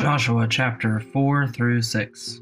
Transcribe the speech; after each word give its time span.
Joshua 0.00 0.48
chapter 0.48 0.98
4 0.98 1.48
through 1.48 1.82
6. 1.82 2.40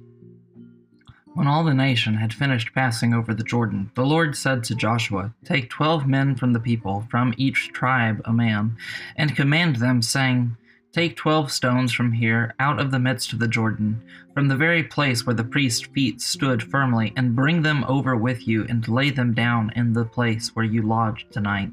When 1.34 1.48
all 1.48 1.64
the 1.64 1.74
nation 1.74 2.14
had 2.14 2.32
finished 2.32 2.72
passing 2.72 3.12
over 3.12 3.34
the 3.34 3.42
Jordan, 3.42 3.90
the 3.96 4.06
Lord 4.06 4.36
said 4.36 4.62
to 4.64 4.76
Joshua, 4.76 5.34
Take 5.44 5.68
twelve 5.68 6.06
men 6.06 6.36
from 6.36 6.52
the 6.52 6.60
people, 6.60 7.04
from 7.10 7.34
each 7.36 7.70
tribe 7.72 8.22
a 8.24 8.32
man, 8.32 8.76
and 9.16 9.34
command 9.34 9.76
them, 9.76 10.02
saying, 10.02 10.56
Take 10.92 11.16
twelve 11.16 11.50
stones 11.50 11.92
from 11.92 12.12
here, 12.12 12.54
out 12.60 12.78
of 12.78 12.92
the 12.92 13.00
midst 13.00 13.32
of 13.32 13.40
the 13.40 13.48
Jordan, 13.48 14.04
from 14.32 14.46
the 14.46 14.56
very 14.56 14.84
place 14.84 15.26
where 15.26 15.34
the 15.34 15.42
priest's 15.42 15.84
feet 15.84 16.20
stood 16.20 16.62
firmly, 16.62 17.12
and 17.16 17.34
bring 17.34 17.62
them 17.62 17.84
over 17.88 18.14
with 18.14 18.46
you, 18.46 18.66
and 18.68 18.86
lay 18.86 19.10
them 19.10 19.34
down 19.34 19.72
in 19.74 19.94
the 19.94 20.04
place 20.04 20.54
where 20.54 20.64
you 20.64 20.82
lodge 20.82 21.26
tonight. 21.32 21.72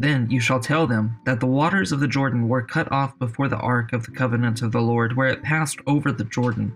Then 0.00 0.30
you 0.30 0.40
shall 0.40 0.60
tell 0.60 0.86
them 0.86 1.18
that 1.26 1.40
the 1.40 1.46
waters 1.46 1.92
of 1.92 2.00
the 2.00 2.08
Jordan 2.08 2.48
were 2.48 2.62
cut 2.62 2.90
off 2.90 3.18
before 3.18 3.48
the 3.48 3.58
ark 3.58 3.92
of 3.92 4.06
the 4.06 4.10
covenant 4.10 4.62
of 4.62 4.72
the 4.72 4.80
Lord, 4.80 5.14
where 5.14 5.28
it 5.28 5.42
passed 5.42 5.78
over 5.86 6.10
the 6.10 6.24
Jordan. 6.24 6.74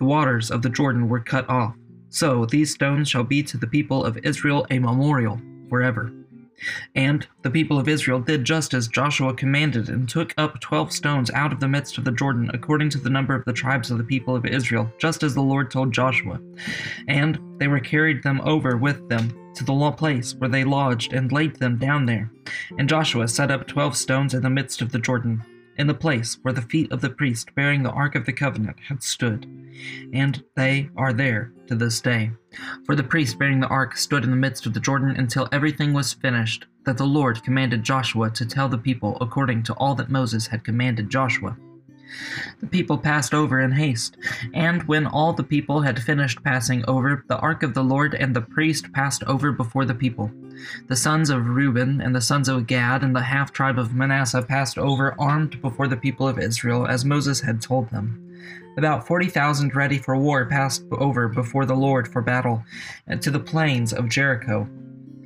The 0.00 0.04
waters 0.04 0.50
of 0.50 0.60
the 0.60 0.68
Jordan 0.68 1.08
were 1.08 1.20
cut 1.20 1.48
off. 1.48 1.76
So 2.08 2.44
these 2.44 2.74
stones 2.74 3.08
shall 3.08 3.22
be 3.22 3.44
to 3.44 3.56
the 3.56 3.68
people 3.68 4.04
of 4.04 4.18
Israel 4.24 4.66
a 4.70 4.80
memorial 4.80 5.40
forever. 5.68 6.12
And 6.96 7.24
the 7.42 7.50
people 7.50 7.78
of 7.78 7.86
Israel 7.86 8.18
did 8.18 8.44
just 8.44 8.74
as 8.74 8.88
Joshua 8.88 9.34
commanded, 9.34 9.88
and 9.88 10.08
took 10.08 10.34
up 10.36 10.60
twelve 10.60 10.92
stones 10.92 11.30
out 11.30 11.52
of 11.52 11.60
the 11.60 11.68
midst 11.68 11.96
of 11.96 12.04
the 12.04 12.10
Jordan, 12.10 12.50
according 12.52 12.90
to 12.90 12.98
the 12.98 13.10
number 13.10 13.36
of 13.36 13.44
the 13.44 13.52
tribes 13.52 13.92
of 13.92 13.98
the 13.98 14.04
people 14.04 14.34
of 14.34 14.46
Israel, 14.46 14.92
just 14.98 15.22
as 15.22 15.34
the 15.34 15.40
Lord 15.40 15.70
told 15.70 15.92
Joshua. 15.92 16.40
And 17.06 17.38
they 17.60 17.68
were 17.68 17.78
carried 17.78 18.24
them 18.24 18.40
over 18.40 18.76
with 18.76 19.08
them 19.08 19.32
to 19.54 19.64
the 19.64 19.92
place 19.92 20.34
where 20.34 20.50
they 20.50 20.64
lodged, 20.64 21.12
and 21.12 21.32
laid 21.32 21.56
them 21.56 21.78
down 21.78 22.06
there. 22.06 22.30
And 22.78 22.88
Joshua 22.88 23.28
set 23.28 23.50
up 23.50 23.66
twelve 23.66 23.96
stones 23.96 24.34
in 24.34 24.42
the 24.42 24.50
midst 24.50 24.82
of 24.82 24.92
the 24.92 24.98
Jordan, 24.98 25.42
in 25.78 25.86
the 25.86 25.94
place 25.94 26.38
where 26.42 26.52
the 26.52 26.62
feet 26.62 26.92
of 26.92 27.00
the 27.00 27.10
priest 27.10 27.54
bearing 27.54 27.82
the 27.82 27.90
ark 27.90 28.14
of 28.14 28.26
the 28.26 28.32
covenant 28.32 28.76
had 28.88 29.02
stood. 29.02 29.46
And 30.12 30.42
they 30.54 30.90
are 30.96 31.12
there 31.12 31.52
to 31.66 31.74
this 31.74 32.00
day. 32.00 32.30
For 32.84 32.94
the 32.94 33.02
priest 33.02 33.38
bearing 33.38 33.60
the 33.60 33.68
ark 33.68 33.96
stood 33.96 34.24
in 34.24 34.30
the 34.30 34.36
midst 34.36 34.66
of 34.66 34.74
the 34.74 34.80
Jordan 34.80 35.16
until 35.16 35.48
everything 35.52 35.92
was 35.92 36.12
finished, 36.12 36.66
that 36.84 36.98
the 36.98 37.04
Lord 37.04 37.42
commanded 37.42 37.82
Joshua 37.82 38.30
to 38.30 38.44
tell 38.44 38.68
the 38.68 38.76
people 38.76 39.16
according 39.20 39.62
to 39.64 39.74
all 39.74 39.94
that 39.94 40.10
Moses 40.10 40.46
had 40.46 40.64
commanded 40.64 41.08
Joshua. 41.08 41.56
The 42.60 42.66
people 42.66 42.98
passed 42.98 43.34
over 43.34 43.60
in 43.60 43.72
haste, 43.72 44.16
and 44.54 44.82
when 44.84 45.06
all 45.06 45.32
the 45.32 45.42
people 45.42 45.80
had 45.80 46.02
finished 46.02 46.42
passing 46.42 46.84
over, 46.86 47.24
the 47.28 47.38
ark 47.38 47.62
of 47.62 47.74
the 47.74 47.84
Lord 47.84 48.14
and 48.14 48.34
the 48.34 48.40
priest 48.40 48.92
passed 48.92 49.22
over 49.24 49.52
before 49.52 49.84
the 49.84 49.94
people. 49.94 50.30
The 50.88 50.96
sons 50.96 51.30
of 51.30 51.48
Reuben 51.48 52.00
and 52.00 52.14
the 52.14 52.20
sons 52.20 52.48
of 52.48 52.66
Gad 52.66 53.02
and 53.02 53.16
the 53.16 53.22
half 53.22 53.52
tribe 53.52 53.78
of 53.78 53.94
Manasseh 53.94 54.42
passed 54.42 54.78
over 54.78 55.14
armed 55.18 55.60
before 55.60 55.88
the 55.88 55.96
people 55.96 56.28
of 56.28 56.38
Israel, 56.38 56.86
as 56.86 57.04
Moses 57.04 57.40
had 57.40 57.60
told 57.60 57.90
them. 57.90 58.18
About 58.76 59.06
forty 59.06 59.28
thousand 59.28 59.74
ready 59.74 59.98
for 59.98 60.16
war 60.16 60.46
passed 60.46 60.84
over 60.92 61.28
before 61.28 61.66
the 61.66 61.74
Lord 61.74 62.08
for 62.08 62.22
battle, 62.22 62.64
to 63.20 63.30
the 63.30 63.40
plains 63.40 63.92
of 63.92 64.08
Jericho. 64.08 64.68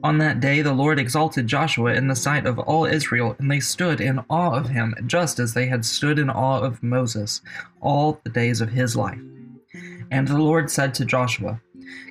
On 0.02 0.18
that 0.18 0.40
day 0.40 0.62
the 0.62 0.72
Lord 0.72 0.98
exalted 0.98 1.46
Joshua 1.46 1.94
in 1.94 2.06
the 2.06 2.16
sight 2.16 2.46
of 2.46 2.58
all 2.58 2.84
Israel, 2.84 3.34
and 3.38 3.50
they 3.50 3.60
stood 3.60 4.00
in 4.00 4.20
awe 4.30 4.52
of 4.52 4.68
him, 4.68 4.94
just 5.06 5.38
as 5.38 5.54
they 5.54 5.66
had 5.66 5.84
stood 5.84 6.18
in 6.18 6.30
awe 6.30 6.60
of 6.60 6.82
Moses 6.82 7.40
all 7.80 8.20
the 8.22 8.30
days 8.30 8.60
of 8.60 8.68
his 8.68 8.94
life. 8.94 9.20
And 10.10 10.28
the 10.28 10.38
Lord 10.38 10.70
said 10.70 10.94
to 10.94 11.04
Joshua, 11.04 11.60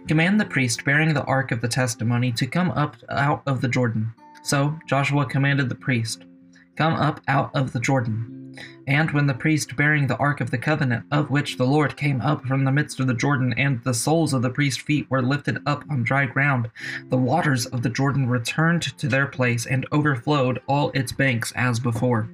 Command 0.07 0.39
the 0.39 0.45
priest 0.45 0.83
bearing 0.85 1.13
the 1.13 1.23
ark 1.23 1.51
of 1.51 1.61
the 1.61 1.67
testimony 1.67 2.31
to 2.33 2.47
come 2.47 2.71
up 2.71 2.95
out 3.09 3.43
of 3.45 3.61
the 3.61 3.67
Jordan. 3.67 4.13
So 4.43 4.77
Joshua 4.87 5.25
commanded 5.25 5.69
the 5.69 5.75
priest, 5.75 6.25
Come 6.75 6.93
up 6.93 7.21
out 7.27 7.55
of 7.55 7.71
the 7.71 7.79
Jordan. 7.79 8.44
And 8.87 9.11
when 9.11 9.27
the 9.27 9.33
priest 9.33 9.75
bearing 9.75 10.07
the 10.07 10.17
ark 10.17 10.41
of 10.41 10.51
the 10.51 10.57
covenant, 10.57 11.05
of 11.11 11.29
which 11.29 11.57
the 11.57 11.65
Lord 11.65 11.97
came 11.97 12.21
up 12.21 12.45
from 12.45 12.63
the 12.63 12.71
midst 12.71 12.99
of 12.99 13.07
the 13.07 13.13
Jordan, 13.13 13.53
and 13.57 13.83
the 13.83 13.93
soles 13.93 14.33
of 14.33 14.41
the 14.41 14.49
priest's 14.49 14.81
feet 14.81 15.09
were 15.09 15.21
lifted 15.21 15.57
up 15.65 15.83
on 15.89 16.03
dry 16.03 16.25
ground, 16.25 16.69
the 17.09 17.17
waters 17.17 17.65
of 17.67 17.81
the 17.81 17.89
Jordan 17.89 18.27
returned 18.27 18.83
to 18.97 19.07
their 19.07 19.27
place 19.27 19.65
and 19.65 19.85
overflowed 19.91 20.61
all 20.67 20.91
its 20.91 21.11
banks 21.11 21.51
as 21.55 21.79
before. 21.79 22.29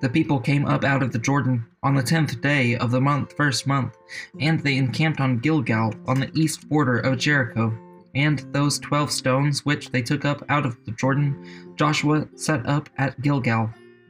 The 0.00 0.08
people 0.08 0.40
came 0.40 0.66
up 0.66 0.84
out 0.84 1.02
of 1.02 1.12
the 1.12 1.18
Jordan 1.18 1.66
on 1.82 1.94
the 1.94 2.02
tenth 2.02 2.40
day 2.40 2.76
of 2.76 2.90
the 2.90 3.00
month, 3.00 3.36
first 3.36 3.66
month, 3.66 3.96
and 4.40 4.58
they 4.60 4.76
encamped 4.76 5.20
on 5.20 5.38
Gilgal 5.38 5.94
on 6.06 6.20
the 6.20 6.30
east 6.34 6.68
border 6.68 6.98
of 6.98 7.18
Jericho. 7.18 7.76
And 8.14 8.40
those 8.52 8.78
twelve 8.78 9.12
stones 9.12 9.64
which 9.64 9.90
they 9.90 10.02
took 10.02 10.24
up 10.24 10.42
out 10.48 10.66
of 10.66 10.82
the 10.84 10.92
Jordan, 10.92 11.74
Joshua 11.76 12.26
set 12.34 12.66
up 12.66 12.88
at 12.98 13.20
Gilgal 13.20 13.70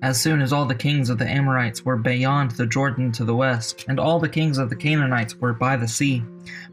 As 0.00 0.20
soon 0.20 0.40
as 0.40 0.52
all 0.52 0.64
the 0.64 0.76
kings 0.76 1.10
of 1.10 1.18
the 1.18 1.28
Amorites 1.28 1.84
were 1.84 1.96
beyond 1.96 2.52
the 2.52 2.66
Jordan 2.66 3.10
to 3.12 3.24
the 3.24 3.34
west, 3.34 3.84
and 3.88 3.98
all 3.98 4.20
the 4.20 4.28
kings 4.28 4.56
of 4.56 4.70
the 4.70 4.76
Canaanites 4.76 5.34
were 5.34 5.52
by 5.52 5.76
the 5.76 5.88
sea, 5.88 6.22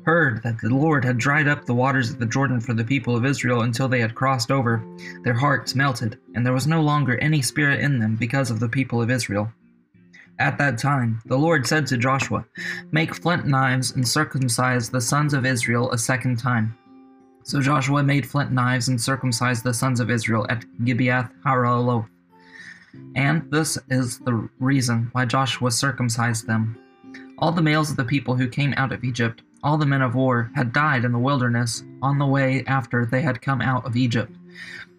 heard 0.03 0.44
that 0.44 0.59
the 0.62 0.69
Lord 0.69 1.03
had 1.03 1.18
dried 1.18 1.47
up 1.47 1.66
the 1.66 1.74
waters 1.74 2.12
of 2.12 2.19
the 2.19 2.28
Jordan 2.28 2.62
for 2.62 2.75
the 2.75 2.84
people 2.84 3.16
of 3.16 3.25
Israel 3.25 3.62
until 3.62 3.88
they 3.88 4.00
had 4.00 4.14
crossed 4.14 4.52
over, 4.52 4.84
their 5.24 5.34
hearts 5.34 5.74
melted, 5.74 6.19
and 6.35 6.46
there 6.46 6.53
was 6.53 6.68
no 6.68 6.84
longer 6.84 7.18
any 7.18 7.41
spirit 7.41 7.80
in 7.80 7.97
them 7.97 8.16
because 8.16 8.52
of 8.52 8.59
the 8.59 8.69
people 8.69 9.02
of 9.02 9.09
Israel. 9.09 9.52
At 10.38 10.59
that 10.59 10.78
time, 10.78 11.19
the 11.25 11.38
Lord 11.38 11.66
said 11.66 11.88
to 11.88 11.97
Joshua, 11.97 12.46
Make 12.91 13.16
flint 13.16 13.47
knives 13.47 13.96
and 13.96 14.08
circumcise 14.08 14.90
the 14.90 15.02
sons 15.02 15.34
of 15.34 15.47
Israel 15.47 15.91
a 15.91 15.97
second 15.97 16.38
time. 16.38 16.78
So 17.44 17.59
Joshua 17.59 18.03
made 18.03 18.28
flint 18.28 18.52
knives 18.52 18.90
and 18.90 19.02
circumcised 19.02 19.64
the 19.64 19.74
sons 19.74 20.00
of 20.00 20.12
Israel 20.12 20.46
at 20.50 20.66
Gibeath 20.84 21.31
Haaraloth. 21.44 22.08
And 23.16 23.50
this 23.52 23.78
is 23.90 24.20
the 24.20 24.50
reason 24.60 25.10
why 25.14 25.26
Joshua 25.26 25.72
circumcised 25.72 26.48
them. 26.48 26.78
All 27.38 27.52
the 27.52 27.62
males 27.62 27.92
of 27.92 27.98
the 27.98 28.04
people 28.04 28.36
who 28.36 28.48
came 28.48 28.74
out 28.78 28.92
of 28.92 29.04
Egypt, 29.04 29.42
all 29.64 29.78
the 29.78 29.86
men 29.86 30.02
of 30.02 30.16
war, 30.16 30.52
had 30.56 30.74
died 30.74 31.06
in 31.06 31.12
the 31.12 31.20
wilderness 31.20 31.84
on 32.02 32.20
the 32.20 32.26
way 32.26 32.64
after 32.68 33.06
they 33.06 33.22
had 33.22 33.42
come 33.42 33.62
out 33.62 33.86
of 33.86 33.96
Egypt. 33.96 34.36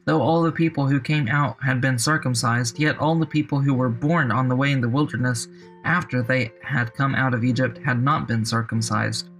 Though 0.06 0.22
all 0.22 0.42
the 0.42 0.52
people 0.52 0.86
who 0.86 1.00
came 1.00 1.28
out 1.28 1.56
had 1.62 1.80
been 1.80 1.98
circumcised, 1.98 2.78
yet 2.78 2.98
all 2.98 3.16
the 3.16 3.26
people 3.26 3.60
who 3.60 3.74
were 3.74 3.88
born 3.88 4.30
on 4.30 4.48
the 4.48 4.56
way 4.56 4.70
in 4.70 4.80
the 4.80 4.88
wilderness 4.88 5.48
after 5.84 6.22
they 6.22 6.52
had 6.62 6.94
come 6.94 7.14
out 7.14 7.34
of 7.34 7.44
Egypt 7.44 7.78
had 7.84 8.02
not 8.02 8.28
been 8.28 8.44
circumcised. 8.44 9.30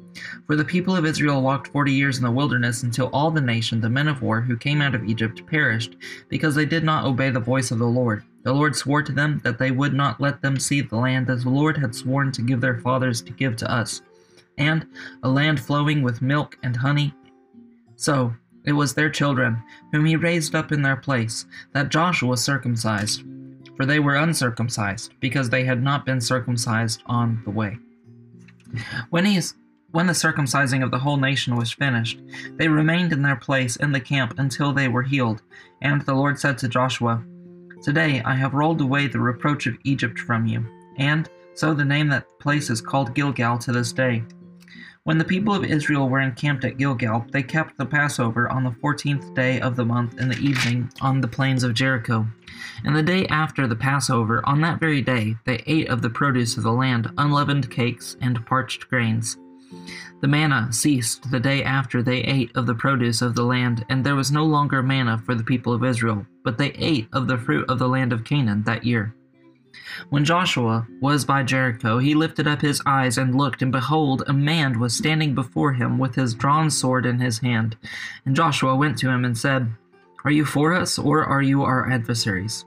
For 0.47 0.56
the 0.56 0.65
people 0.65 0.97
of 0.97 1.05
Israel 1.05 1.43
walked 1.43 1.69
forty 1.69 1.93
years 1.93 2.17
in 2.17 2.25
the 2.25 2.31
wilderness 2.31 2.83
until 2.83 3.11
all 3.12 3.31
the 3.31 3.41
nation, 3.41 3.81
the 3.81 3.91
men 3.91 4.09
of 4.09 4.23
war, 4.23 4.41
who 4.41 4.56
came 4.56 4.81
out 4.81 4.94
of 4.94 5.05
Egypt, 5.05 5.47
perished, 5.47 5.97
because 6.29 6.55
they 6.55 6.64
did 6.64 6.85
not 6.85 7.05
obey 7.05 7.31
the 7.31 7.38
voice 7.38 7.70
of 7.70 7.79
the 7.79 7.87
Lord. 7.87 8.25
The 8.46 8.54
Lord 8.54 8.76
swore 8.76 9.02
to 9.02 9.10
them 9.10 9.40
that 9.43 9.58
they 9.58 9.72
would 9.72 9.93
not 9.93 10.20
let 10.20 10.40
them 10.40 10.56
see 10.56 10.81
the 10.81 10.94
land 10.94 11.26
that 11.26 11.43
the 11.43 11.50
Lord 11.50 11.76
had 11.76 11.93
sworn 11.93 12.31
to 12.31 12.43
give 12.43 12.60
their 12.60 12.78
fathers 12.78 13.20
to 13.22 13.32
give 13.32 13.56
to 13.56 13.69
us, 13.69 14.02
and 14.56 14.87
a 15.25 15.28
land 15.28 15.58
flowing 15.58 16.00
with 16.00 16.22
milk 16.22 16.56
and 16.62 16.76
honey. 16.76 17.12
So 17.96 18.32
it 18.64 18.70
was 18.70 18.94
their 18.94 19.10
children, 19.10 19.60
whom 19.90 20.04
he 20.04 20.14
raised 20.14 20.54
up 20.54 20.70
in 20.70 20.81
their 20.81 20.94
place, 20.94 21.44
that 21.72 21.88
Joshua 21.88 22.37
circumcised, 22.37 23.25
for 23.75 23.84
they 23.84 23.98
were 23.98 24.14
uncircumcised, 24.14 25.14
because 25.19 25.50
they 25.50 25.64
had 25.64 25.82
not 25.82 26.06
been 26.06 26.20
circumcised 26.20 27.02
on 27.06 27.42
the 27.44 27.50
way. 27.50 27.76
When 29.10 29.25
he 29.25 29.40
when 29.90 30.06
the 30.06 30.12
circumcising 30.12 30.84
of 30.84 30.92
the 30.92 31.00
whole 31.00 31.16
nation 31.16 31.56
was 31.56 31.72
finished, 31.72 32.20
they 32.52 32.69
remained 32.69 33.12
in 33.12 33.22
their 33.22 33.34
place 33.34 33.75
in 33.75 33.90
the 33.90 34.00
camp 34.00 34.38
until 34.38 34.72
they 34.72 34.87
were 34.87 35.02
healed. 35.02 35.42
And 35.82 36.02
the 36.02 36.14
Lord 36.14 36.38
said 36.38 36.58
to 36.58 36.69
Joshua, 36.69 37.25
Today 37.82 38.23
I 38.25 38.34
have 38.34 38.55
rolled 38.55 38.81
away 38.81 39.06
the 39.06 39.20
reproach 39.20 39.67
of 39.67 39.76
Egypt 39.84 40.19
from 40.19 40.46
you. 40.46 40.67
And 40.96 41.28
so 41.55 41.75
the 41.75 41.84
name 41.84 42.08
that 42.08 42.26
place 42.40 42.70
is 42.70 42.81
called 42.81 43.14
Gilgal 43.14 43.58
to 43.58 43.73
this 43.73 43.93
day. 43.93 44.25
When 45.05 45.19
the 45.19 45.25
people 45.25 45.55
of 45.55 45.64
Israel 45.64 46.08
were 46.08 46.20
encamped 46.20 46.64
at 46.64 46.78
Gilgal, 46.78 47.25
they 47.31 47.43
kept 47.43 47.78
the 47.78 47.87
Passover 47.87 48.49
on 48.50 48.64
the 48.64 48.75
fourteenth 48.81 49.34
day 49.34 49.61
of 49.61 49.76
the 49.76 49.84
month 49.84 50.19
in 50.19 50.28
the 50.28 50.38
evening 50.38 50.90
on 51.00 51.20
the 51.20 51.28
plains 51.28 51.62
of 51.62 51.75
Jericho. 51.75 52.26
And 52.84 52.96
the 52.96 53.05
day 53.05 53.25
after 53.28 53.69
the 53.69 53.76
Passover, 53.76 54.44
on 54.49 54.61
that 54.62 54.81
very 54.81 55.02
day, 55.02 55.37
they 55.44 55.62
ate 55.67 55.88
of 55.90 56.02
the 56.02 56.11
produce 56.11 56.56
of 56.56 56.64
the 56.64 56.73
land, 56.73 57.08
unleavened 57.19 57.70
cakes 57.70 58.17
and 58.20 58.44
parched 58.46 58.88
grains. 58.88 59.37
The 60.20 60.28
manna 60.28 60.72
ceased 60.72 61.30
the 61.30 61.40
day 61.40 61.62
after 61.62 62.02
they 62.02 62.18
ate 62.18 62.50
of 62.56 62.66
the 62.66 62.74
produce 62.74 63.22
of 63.22 63.34
the 63.34 63.44
land, 63.44 63.84
and 63.88 64.04
there 64.04 64.14
was 64.14 64.32
no 64.32 64.44
longer 64.44 64.82
manna 64.82 65.18
for 65.18 65.34
the 65.34 65.44
people 65.44 65.72
of 65.72 65.84
Israel, 65.84 66.26
but 66.42 66.58
they 66.58 66.70
ate 66.72 67.08
of 67.12 67.26
the 67.26 67.38
fruit 67.38 67.68
of 67.68 67.78
the 67.78 67.88
land 67.88 68.12
of 68.12 68.24
Canaan 68.24 68.62
that 68.64 68.84
year. 68.84 69.14
When 70.10 70.24
Joshua 70.24 70.86
was 71.00 71.24
by 71.24 71.42
Jericho, 71.42 71.98
he 71.98 72.14
lifted 72.14 72.46
up 72.46 72.60
his 72.60 72.82
eyes 72.86 73.18
and 73.18 73.34
looked, 73.34 73.62
and 73.62 73.72
behold, 73.72 74.22
a 74.26 74.32
man 74.32 74.78
was 74.78 74.94
standing 74.94 75.34
before 75.34 75.72
him 75.72 75.98
with 75.98 76.14
his 76.14 76.34
drawn 76.34 76.70
sword 76.70 77.06
in 77.06 77.18
his 77.18 77.38
hand. 77.38 77.76
And 78.24 78.34
Joshua 78.34 78.74
went 78.74 78.98
to 78.98 79.10
him 79.10 79.24
and 79.24 79.36
said, 79.36 79.70
Are 80.24 80.30
you 80.30 80.44
for 80.44 80.72
us, 80.72 80.98
or 80.98 81.24
are 81.24 81.42
you 81.42 81.62
our 81.62 81.90
adversaries? 81.90 82.64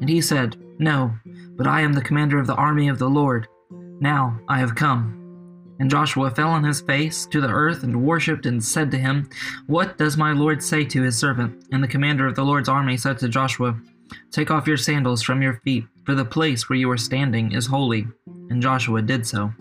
And 0.00 0.08
he 0.08 0.20
said, 0.20 0.56
No, 0.78 1.14
but 1.56 1.66
I 1.66 1.80
am 1.80 1.92
the 1.92 2.02
commander 2.02 2.38
of 2.38 2.46
the 2.46 2.54
army 2.54 2.88
of 2.88 2.98
the 2.98 3.08
Lord. 3.08 3.48
Now 4.00 4.38
I 4.48 4.58
have 4.58 4.74
come. 4.74 5.27
And 5.78 5.90
Joshua 5.90 6.30
fell 6.30 6.50
on 6.50 6.64
his 6.64 6.80
face 6.80 7.26
to 7.26 7.40
the 7.40 7.48
earth 7.48 7.82
and 7.84 8.02
worshipped 8.02 8.46
and 8.46 8.62
said 8.62 8.90
to 8.90 8.98
him, 8.98 9.28
What 9.66 9.96
does 9.96 10.16
my 10.16 10.32
Lord 10.32 10.62
say 10.62 10.84
to 10.86 11.02
his 11.02 11.16
servant? 11.16 11.64
And 11.70 11.82
the 11.82 11.88
commander 11.88 12.26
of 12.26 12.34
the 12.34 12.44
Lord's 12.44 12.68
army 12.68 12.96
said 12.96 13.18
to 13.18 13.28
Joshua, 13.28 13.76
Take 14.30 14.50
off 14.50 14.66
your 14.66 14.76
sandals 14.76 15.22
from 15.22 15.42
your 15.42 15.60
feet, 15.64 15.84
for 16.04 16.14
the 16.14 16.24
place 16.24 16.68
where 16.68 16.78
you 16.78 16.90
are 16.90 16.98
standing 16.98 17.52
is 17.52 17.66
holy. 17.66 18.06
And 18.50 18.62
Joshua 18.62 19.02
did 19.02 19.26
so. 19.26 19.52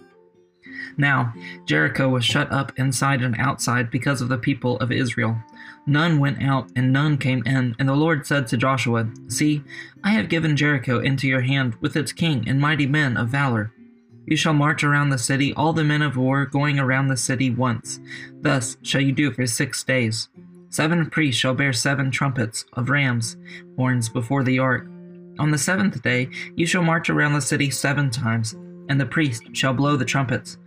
Now, 0.98 1.34
Jericho 1.66 2.10
was 2.10 2.26
shut 2.26 2.52
up 2.52 2.72
inside 2.78 3.22
and 3.22 3.36
outside 3.38 3.92
because 3.92 4.22
of 4.22 4.30
the 4.30 4.38
people 4.38 4.78
of 4.80 4.92
Israel. 4.92 5.38
None 5.86 6.20
went 6.20 6.42
out 6.42 6.70
and 6.76 6.92
none 6.92 7.18
came 7.18 7.44
in. 7.46 7.76
And 7.78 7.88
the 7.88 7.96
Lord 7.96 8.26
said 8.26 8.48
to 8.48 8.58
Joshua, 8.58 9.08
See, 9.28 9.64
I 10.04 10.12
have 10.12 10.30
given 10.30 10.58
Jericho 10.58 11.00
into 11.00 11.28
your 11.28 11.42
hand 11.42 11.76
with 11.82 11.96
its 11.96 12.12
king 12.12 12.46
and 12.48 12.60
mighty 12.60 12.88
men 12.88 13.16
of 13.16 13.30
valor. 13.30 13.72
You 14.30 14.36
shall 14.36 14.54
march 14.54 14.84
around 14.84 15.10
the 15.10 15.18
city, 15.18 15.54
all 15.54 15.72
the 15.72 15.86
men 15.86 16.02
of 16.02 16.18
war 16.18 16.46
going 16.46 16.80
around 16.80 17.08
the 17.08 17.16
city 17.16 17.50
once. 17.50 18.02
Thus 18.42 18.76
shall 18.82 19.00
you 19.00 19.14
do 19.14 19.32
for 19.32 19.48
six 19.48 19.86
days. 19.86 20.28
Seven 20.70 21.10
priests 21.10 21.40
shall 21.40 21.54
bear 21.54 21.72
seven 21.72 22.12
trumpets 22.12 22.66
of 22.74 22.90
rams' 22.90 23.38
horns 23.78 24.10
before 24.10 24.44
the 24.44 24.60
ark. 24.60 24.86
On 25.40 25.50
the 25.50 25.58
seventh 25.58 26.02
day 26.02 26.30
you 26.58 26.66
shall 26.66 26.84
march 26.84 27.10
around 27.10 27.34
the 27.34 27.42
city 27.42 27.70
seven 27.70 28.10
times, 28.10 28.54
and 28.90 29.00
the 29.00 29.06
priest 29.06 29.44
shall 29.54 29.74
blow 29.74 29.96
the 29.96 30.04
trumpets. 30.04 30.58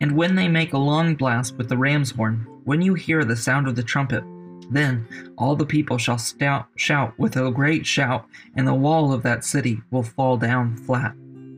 And 0.00 0.16
when 0.16 0.34
they 0.34 0.48
make 0.48 0.72
a 0.72 0.78
long 0.78 1.14
blast 1.14 1.58
with 1.58 1.68
the 1.68 1.76
ram's 1.76 2.12
horn, 2.12 2.46
when 2.64 2.80
you 2.80 2.94
hear 2.94 3.22
the 3.22 3.36
sound 3.36 3.68
of 3.68 3.76
the 3.76 3.82
trumpet, 3.82 4.24
then 4.70 5.06
all 5.36 5.56
the 5.56 5.66
people 5.66 5.98
shall 5.98 6.16
stout, 6.16 6.68
shout 6.76 7.12
with 7.18 7.36
a 7.36 7.50
great 7.50 7.84
shout, 7.84 8.26
and 8.56 8.66
the 8.66 8.72
wall 8.72 9.12
of 9.12 9.22
that 9.24 9.44
city 9.44 9.82
will 9.90 10.02
fall 10.02 10.38
down 10.38 10.74
flat, 10.78 11.14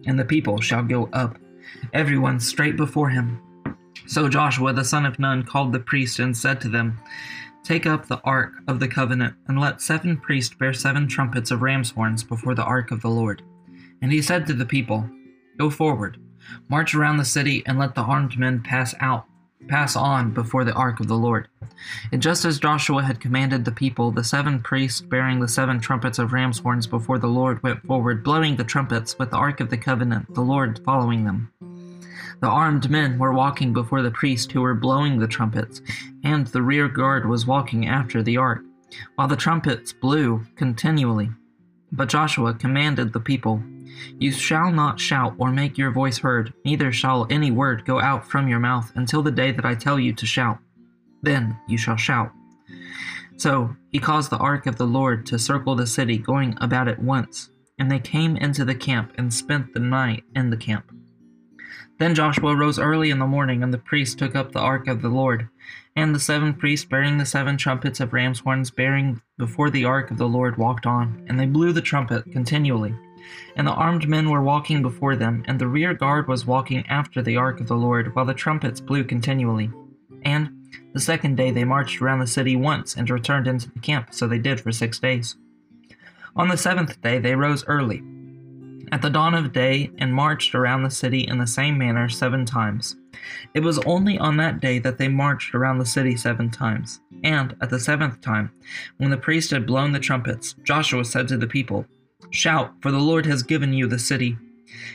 and 0.07 0.19
the 0.19 0.25
people 0.25 0.61
shall 0.61 0.83
go 0.83 1.09
up, 1.13 1.39
everyone 1.93 2.41
straight 2.41 2.77
before 2.77 3.11
him. 3.11 3.41
So 4.07 4.29
Joshua 4.29 4.73
the 4.73 4.85
son 4.85 5.07
of 5.07 5.19
Nun 5.19 5.43
called 5.43 5.73
the 5.73 5.81
priests 5.81 6.19
and 6.19 6.37
said 6.37 6.61
to 6.61 6.69
them, 6.69 6.99
Take 7.63 7.87
up 7.87 8.07
the 8.07 8.21
ark 8.25 8.55
of 8.67 8.81
the 8.81 8.89
covenant, 8.89 9.35
and 9.47 9.61
let 9.61 9.81
seven 9.81 10.17
priests 10.17 10.55
bear 10.55 10.73
seven 10.73 11.07
trumpets 11.07 11.53
of 11.53 11.63
ram's 11.63 11.91
horns 11.91 12.25
before 12.25 12.55
the 12.55 12.65
ark 12.65 12.91
of 12.91 13.03
the 13.03 13.11
Lord. 13.11 13.43
And 14.03 14.11
he 14.11 14.21
said 14.21 14.47
to 14.47 14.53
the 14.53 14.67
people, 14.67 15.09
Go 15.59 15.71
forward, 15.71 16.19
march 16.69 16.95
around 16.95 17.19
the 17.19 17.25
city, 17.25 17.63
and 17.67 17.79
let 17.79 17.95
the 17.95 18.01
armed 18.01 18.37
men 18.37 18.63
pass 18.63 18.95
out, 18.99 19.27
pass 19.69 19.97
on 19.97 20.33
before 20.33 20.65
the 20.65 20.75
ark 20.75 21.01
of 21.01 21.09
the 21.09 21.17
Lord. 21.17 21.49
And 22.13 22.23
just 22.23 22.45
as 22.45 22.59
Joshua 22.59 23.03
had 23.03 23.21
commanded 23.21 23.65
the 23.65 23.73
people, 23.73 24.11
the 24.11 24.25
seven 24.25 24.61
priests 24.61 25.01
bearing 25.01 25.41
the 25.41 25.49
seven 25.49 25.81
trumpets 25.81 26.19
of 26.19 26.33
ram's 26.33 26.59
horns 26.59 26.87
before 26.87 27.19
the 27.19 27.27
Lord 27.27 27.63
went 27.63 27.83
forward, 27.85 28.23
blowing 28.23 28.57
the 28.57 28.65
trumpets 28.65 29.19
with 29.19 29.31
the 29.31 29.37
ark 29.37 29.61
of 29.61 29.71
the 29.71 29.77
covenant, 29.79 30.35
the 30.35 30.41
Lord 30.41 30.81
following 30.85 31.25
them. 31.25 31.53
The 32.41 32.49
armed 32.49 32.91
men 32.91 33.19
were 33.19 33.33
walking 33.33 33.73
before 33.73 34.03
the 34.03 34.11
priest 34.11 34.51
who 34.51 34.63
were 34.63 34.75
blowing 34.75 35.19
the 35.19 35.29
trumpets, 35.29 35.81
and 36.25 36.47
the 36.49 36.63
rear 36.63 36.89
guard 36.89 37.29
was 37.29 37.47
walking 37.47 37.87
after 37.87 38.23
the 38.23 38.37
ark, 38.37 38.65
while 39.15 39.29
the 39.29 39.37
trumpets 39.37 39.93
blew 39.93 40.45
continually. 40.57 41.31
But 41.93 42.09
Joshua 42.09 42.55
commanded 42.55 43.13
the 43.13 43.21
people, 43.21 43.63
You 44.19 44.33
shall 44.33 44.73
not 44.73 44.99
shout 44.99 45.35
or 45.37 45.53
make 45.53 45.77
your 45.77 45.91
voice 45.91 46.19
heard, 46.19 46.55
neither 46.65 46.91
shall 46.91 47.27
any 47.29 47.51
word 47.51 47.85
go 47.85 48.01
out 48.01 48.27
from 48.27 48.49
your 48.49 48.59
mouth 48.59 48.91
until 48.95 49.23
the 49.23 49.31
day 49.31 49.53
that 49.53 49.67
I 49.67 49.75
tell 49.75 50.01
you 50.01 50.15
to 50.15 50.27
shout. 50.27 50.59
Then 51.23 51.57
you 51.69 51.77
shall 51.77 51.97
shout. 51.97 52.33
So 53.37 53.77
he 53.91 53.99
caused 53.99 54.31
the 54.31 54.39
ark 54.39 54.67
of 54.67 54.77
the 54.77 54.87
Lord 54.87 55.27
to 55.27 55.39
circle 55.39 55.75
the 55.75 55.87
city, 55.87 56.17
going 56.17 56.57
about 56.61 56.89
it 56.89 56.99
once. 56.99 57.51
And 57.79 57.91
they 57.91 57.99
came 57.99 58.37
into 58.37 58.65
the 58.65 58.75
camp 58.75 59.13
and 59.19 59.33
spent 59.33 59.75
the 59.75 59.81
night 59.81 60.25
in 60.35 60.51
the 60.51 60.57
camp. 60.57 60.91
Then 61.99 62.15
Joshua 62.15 62.57
rose 62.57 62.79
early 62.79 63.11
in 63.11 63.19
the 63.19 63.27
morning, 63.27 63.63
and 63.63 63.73
the 63.73 63.79
priests 63.79 64.15
took 64.15 64.35
up 64.35 64.53
the 64.53 64.59
ark 64.59 64.89
of 64.89 65.03
the 65.03 65.09
Lord. 65.09 65.49
And 65.95 66.15
the 66.15 66.21
seven 66.21 66.55
priests, 66.55 66.87
bearing 66.87 67.19
the 67.19 67.27
seven 67.27 67.57
trumpets 67.57 68.01
of 68.01 68.13
ram's 68.13 68.41
horns, 68.41 68.71
bearing 68.71 69.21
before 69.39 69.71
the 69.71 69.85
ark 69.85 70.11
of 70.11 70.19
the 70.19 70.29
Lord, 70.29 70.57
walked 70.57 70.87
on, 70.87 71.25
and 71.29 71.39
they 71.39 71.47
blew 71.47 71.73
the 71.73 71.83
trumpet 71.83 72.31
continually. 72.33 72.95
And 73.57 73.67
the 73.67 73.73
armed 73.73 74.09
men 74.09 74.31
were 74.31 74.43
walking 74.43 74.83
before 74.83 75.17
them, 75.17 75.45
and 75.47 75.59
the 75.59 75.69
rear 75.69 75.95
guard 75.95 76.29
was 76.29 76.47
walking 76.47 76.87
after 76.89 77.23
the 77.23 77.37
ark 77.37 77.61
of 77.61 77.69
the 77.69 77.77
Lord, 77.77 78.15
while 78.15 78.25
the 78.25 78.35
trumpets 78.35 78.81
blew 78.81 79.05
continually. 79.05 79.71
And 80.25 80.71
the 80.95 81.01
second 81.01 81.37
day 81.37 81.51
they 81.51 81.65
marched 81.65 82.01
around 82.01 82.21
the 82.21 82.27
city 82.27 82.57
once, 82.57 82.97
and 82.97 83.09
returned 83.09 83.47
into 83.47 83.71
the 83.71 83.81
camp, 83.81 84.09
so 84.13 84.27
they 84.27 84.39
did 84.39 84.61
for 84.61 84.73
six 84.73 84.99
days. 84.99 85.37
On 86.35 86.49
the 86.49 86.57
seventh 86.57 87.01
day 87.03 87.19
they 87.19 87.35
rose 87.35 87.65
early 87.67 88.03
at 88.93 89.01
the 89.01 89.11
dawn 89.11 89.35
of 89.35 89.53
day 89.53 89.91
and 89.99 90.15
marched 90.15 90.55
around 90.55 90.83
the 90.83 90.91
city 90.91 91.27
in 91.27 91.39
the 91.39 91.47
same 91.47 91.79
manner 91.79 92.09
seven 92.11 92.45
times. 92.45 92.97
It 93.55 93.61
was 93.61 93.79
only 93.81 94.19
on 94.19 94.37
that 94.37 94.61
day 94.61 94.79
that 94.81 94.99
they 94.99 95.09
marched 95.09 95.55
around 95.55 95.79
the 95.79 95.87
city 95.87 96.15
seven 96.15 96.51
times. 96.51 97.01
And 97.25 97.57
at 97.63 97.71
the 97.71 97.81
seventh 97.81 98.21
time, 98.21 98.53
when 98.99 99.11
the 99.11 99.17
priest 99.17 99.51
had 99.51 99.67
blown 99.67 99.93
the 99.93 100.01
trumpets, 100.01 100.55
Joshua 100.63 101.05
said 101.05 101.27
to 101.29 101.39
the 101.39 101.47
people, 101.47 101.87
Shout, 102.31 102.75
for 102.81 102.91
the 102.91 102.99
Lord 102.99 103.25
has 103.27 103.43
given 103.43 103.73
you 103.73 103.87
the 103.87 103.99
city. 103.99 104.37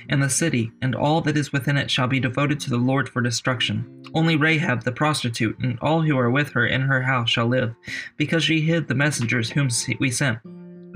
And 0.10 0.22
the 0.22 0.30
city 0.30 0.72
and 0.82 0.96
all 0.96 1.22
that 1.22 1.38
is 1.38 1.52
within 1.52 1.78
it 1.78 1.90
shall 1.90 2.08
be 2.08 2.20
devoted 2.20 2.60
to 2.62 2.70
the 2.70 2.78
Lord 2.78 3.10
for 3.10 3.22
destruction. 3.22 4.04
Only 4.14 4.36
Rahab 4.36 4.84
the 4.84 4.92
prostitute 4.92 5.58
and 5.60 5.78
all 5.82 6.02
who 6.02 6.18
are 6.18 6.32
with 6.32 6.50
her 6.50 6.66
in 6.66 6.82
her 6.82 7.02
house 7.02 7.30
shall 7.30 7.48
live, 7.48 7.74
because 8.16 8.44
she 8.44 8.62
hid 8.62 8.88
the 8.88 8.96
messengers 8.96 9.50
whom 9.50 9.70
we 10.00 10.12
sent. 10.12 10.40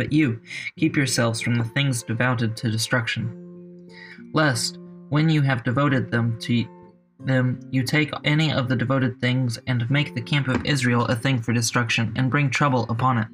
But 0.01 0.12
you, 0.12 0.41
keep 0.77 0.96
yourselves 0.96 1.41
from 1.41 1.53
the 1.53 1.63
things 1.63 2.01
devoted 2.01 2.58
to 2.58 2.72
destruction. 2.72 3.88
Lest, 4.34 4.79
when 5.10 5.29
you 5.29 5.43
have 5.43 5.63
devoted 5.63 6.10
them 6.10 6.39
to 6.39 6.65
them, 7.20 7.60
you 7.70 7.84
take 7.84 8.12
any 8.24 8.51
of 8.51 8.67
the 8.67 8.75
devoted 8.75 9.22
things 9.22 9.60
and 9.67 9.88
make 9.91 10.15
the 10.15 10.22
camp 10.24 10.48
of 10.48 10.65
Israel 10.65 11.05
a 11.05 11.15
thing 11.15 11.39
for 11.39 11.53
destruction, 11.53 12.13
and 12.15 12.31
bring 12.31 12.50
trouble 12.50 12.88
upon 12.89 13.20
it. 13.20 13.27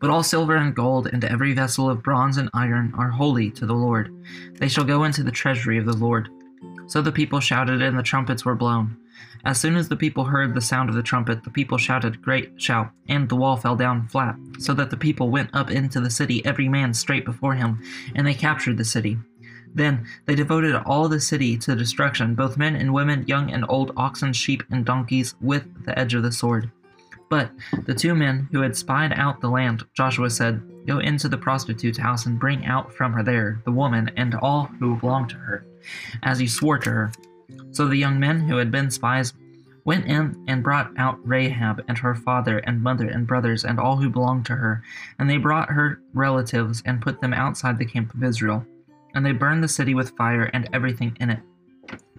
But 0.00 0.08
all 0.08 0.22
silver 0.22 0.56
and 0.56 0.74
gold 0.74 1.08
and 1.08 1.22
every 1.22 1.52
vessel 1.52 1.90
of 1.90 2.02
bronze 2.02 2.38
and 2.38 2.48
iron 2.54 2.94
are 2.96 3.10
holy 3.10 3.50
to 3.50 3.66
the 3.66 3.74
Lord. 3.74 4.10
They 4.54 4.68
shall 4.68 4.84
go 4.84 5.04
into 5.04 5.22
the 5.22 5.30
treasury 5.30 5.76
of 5.76 5.84
the 5.84 5.92
Lord. 5.92 6.30
So 6.86 7.02
the 7.02 7.12
people 7.12 7.40
shouted, 7.40 7.82
and 7.82 7.98
the 7.98 8.02
trumpets 8.02 8.46
were 8.46 8.54
blown. 8.54 8.96
As 9.44 9.60
soon 9.60 9.76
as 9.76 9.88
the 9.88 9.96
people 9.96 10.24
heard 10.24 10.54
the 10.54 10.60
sound 10.60 10.88
of 10.88 10.96
the 10.96 11.02
trumpet, 11.02 11.44
the 11.44 11.50
people 11.50 11.78
shouted 11.78 12.20
great 12.20 12.60
shout, 12.60 12.90
and 13.08 13.28
the 13.28 13.36
wall 13.36 13.56
fell 13.56 13.76
down 13.76 14.08
flat, 14.08 14.36
so 14.58 14.74
that 14.74 14.90
the 14.90 14.96
people 14.96 15.30
went 15.30 15.54
up 15.54 15.70
into 15.70 16.00
the 16.00 16.10
city, 16.10 16.44
every 16.44 16.68
man 16.68 16.92
straight 16.92 17.24
before 17.24 17.54
him, 17.54 17.80
and 18.14 18.26
they 18.26 18.34
captured 18.34 18.76
the 18.76 18.84
city. 18.84 19.18
Then 19.74 20.06
they 20.24 20.34
devoted 20.34 20.74
all 20.74 21.08
the 21.08 21.20
city 21.20 21.56
to 21.58 21.76
destruction, 21.76 22.34
both 22.34 22.56
men 22.56 22.74
and 22.74 22.92
women, 22.92 23.24
young 23.28 23.52
and 23.52 23.64
old, 23.68 23.92
oxen, 23.96 24.32
sheep, 24.32 24.62
and 24.70 24.84
donkeys, 24.84 25.34
with 25.40 25.84
the 25.84 25.96
edge 25.98 26.14
of 26.14 26.22
the 26.22 26.32
sword. 26.32 26.70
But 27.28 27.50
the 27.84 27.94
two 27.94 28.14
men 28.14 28.48
who 28.52 28.60
had 28.62 28.76
spied 28.76 29.12
out 29.12 29.40
the 29.40 29.50
land, 29.50 29.84
Joshua 29.94 30.30
said, 30.30 30.62
Go 30.86 31.00
into 31.00 31.28
the 31.28 31.36
prostitute's 31.36 31.98
house 31.98 32.26
and 32.26 32.38
bring 32.38 32.64
out 32.64 32.92
from 32.92 33.12
her 33.12 33.22
there 33.22 33.60
the 33.64 33.72
woman 33.72 34.10
and 34.16 34.34
all 34.36 34.70
who 34.78 34.96
belong 34.96 35.26
to 35.28 35.36
her, 35.36 35.66
as 36.22 36.40
you 36.40 36.48
swore 36.48 36.78
to 36.78 36.90
her. 36.90 37.12
So 37.72 37.86
the 37.86 37.96
young 37.96 38.18
men 38.18 38.40
who 38.40 38.56
had 38.56 38.70
been 38.70 38.90
spies 38.90 39.32
went 39.86 40.04
in 40.06 40.44
and 40.48 40.64
brought 40.64 40.90
out 40.98 41.20
Rahab 41.26 41.82
and 41.86 41.96
her 41.98 42.14
father 42.14 42.58
and 42.58 42.82
mother 42.82 43.08
and 43.08 43.26
brothers 43.26 43.64
and 43.64 43.78
all 43.78 43.96
who 43.96 44.10
belonged 44.10 44.44
to 44.46 44.56
her, 44.56 44.82
and 45.18 45.30
they 45.30 45.36
brought 45.36 45.70
her 45.70 46.00
relatives 46.12 46.82
and 46.84 47.00
put 47.00 47.20
them 47.20 47.32
outside 47.32 47.78
the 47.78 47.86
camp 47.86 48.12
of 48.12 48.24
Israel. 48.24 48.66
And 49.14 49.24
they 49.24 49.32
burned 49.32 49.62
the 49.62 49.68
city 49.68 49.94
with 49.94 50.16
fire 50.16 50.50
and 50.52 50.68
everything 50.72 51.16
in 51.20 51.30
it. 51.30 51.40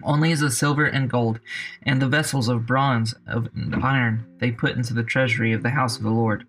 Only 0.02 0.32
as 0.32 0.40
the 0.40 0.50
silver 0.50 0.86
and 0.86 1.10
gold, 1.10 1.40
and 1.82 2.00
the 2.00 2.08
vessels 2.08 2.48
of 2.48 2.66
bronze 2.66 3.14
and 3.26 3.84
iron 3.84 4.24
they 4.38 4.50
put 4.50 4.76
into 4.76 4.94
the 4.94 5.02
treasury 5.02 5.52
of 5.52 5.62
the 5.62 5.70
house 5.70 5.98
of 5.98 6.04
the 6.04 6.10
Lord. 6.10 6.46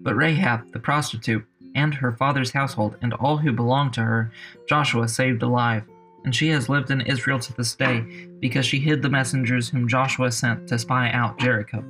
But 0.00 0.16
Rahab 0.16 0.70
the 0.72 0.78
prostitute, 0.78 1.46
and 1.74 1.94
her 1.94 2.12
father's 2.12 2.50
household, 2.50 2.96
and 3.00 3.14
all 3.14 3.38
who 3.38 3.52
belonged 3.52 3.94
to 3.94 4.02
her, 4.02 4.32
Joshua 4.68 5.08
saved 5.08 5.42
alive 5.42 5.84
and 6.28 6.36
she 6.36 6.50
has 6.50 6.68
lived 6.68 6.90
in 6.90 7.00
Israel 7.00 7.38
to 7.38 7.54
this 7.54 7.74
day, 7.74 8.00
because 8.38 8.66
she 8.66 8.78
hid 8.78 9.00
the 9.00 9.08
messengers 9.08 9.66
whom 9.66 9.88
Joshua 9.88 10.30
sent 10.30 10.68
to 10.68 10.78
spy 10.78 11.10
out 11.12 11.38
Jericho. 11.38 11.82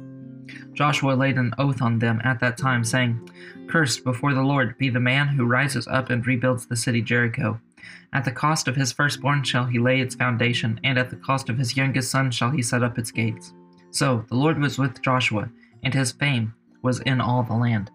Joshua 0.74 1.14
laid 1.14 1.38
an 1.38 1.52
oath 1.58 1.82
on 1.82 1.98
them 1.98 2.20
at 2.22 2.38
that 2.38 2.56
time, 2.56 2.84
saying, 2.84 3.28
Cursed 3.66 4.04
before 4.04 4.34
the 4.34 4.42
Lord 4.42 4.78
be 4.78 4.90
the 4.90 5.00
man 5.00 5.26
who 5.26 5.44
rises 5.44 5.88
up 5.88 6.10
and 6.10 6.24
rebuilds 6.24 6.66
the 6.66 6.76
city 6.76 7.02
Jericho. 7.02 7.60
At 8.12 8.24
the 8.24 8.30
cost 8.30 8.68
of 8.68 8.76
his 8.76 8.92
firstborn 8.92 9.42
shall 9.42 9.64
he 9.64 9.80
lay 9.80 10.00
its 10.00 10.14
foundation, 10.14 10.78
and 10.84 11.00
at 11.00 11.10
the 11.10 11.16
cost 11.16 11.48
of 11.48 11.58
his 11.58 11.76
youngest 11.76 12.08
son 12.08 12.30
shall 12.30 12.52
he 12.52 12.62
set 12.62 12.84
up 12.84 12.96
its 12.96 13.10
gates. 13.10 13.54
So 13.90 14.24
the 14.28 14.36
Lord 14.36 14.60
was 14.60 14.78
with 14.78 15.02
Joshua, 15.02 15.50
and 15.82 15.92
his 15.92 16.12
fame 16.12 16.54
was 16.82 17.00
in 17.00 17.20
all 17.20 17.42
the 17.42 17.54
land. 17.54 17.90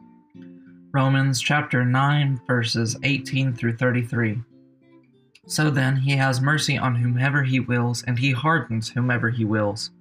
Romans 0.93 1.39
chapter 1.39 1.85
9, 1.85 2.41
verses 2.45 2.97
18 3.01 3.53
through 3.53 3.77
33. 3.77 4.41
So 5.45 5.69
then, 5.69 5.97
he 5.97 6.11
has 6.11 6.39
mercy 6.41 6.77
on 6.77 6.95
whomever 6.95 7.43
he 7.43 7.59
wills, 7.59 8.03
and 8.03 8.17
he 8.17 8.31
hardens 8.31 8.89
whomever 8.89 9.29
he 9.29 9.43
wills. 9.43 9.91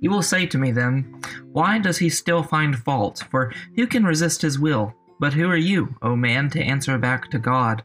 You 0.00 0.10
will 0.10 0.22
say 0.22 0.46
to 0.46 0.58
me 0.58 0.70
then, 0.70 1.20
Why 1.52 1.78
does 1.78 1.98
he 1.98 2.10
still 2.10 2.42
find 2.42 2.78
fault? 2.78 3.24
For 3.30 3.52
who 3.74 3.86
can 3.86 4.04
resist 4.04 4.42
his 4.42 4.58
will? 4.58 4.94
But 5.18 5.32
who 5.32 5.48
are 5.48 5.56
you, 5.56 5.94
O 6.02 6.14
man, 6.14 6.50
to 6.50 6.62
answer 6.62 6.98
back 6.98 7.30
to 7.30 7.38
God? 7.38 7.82